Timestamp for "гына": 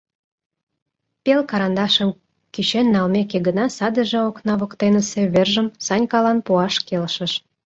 3.47-3.65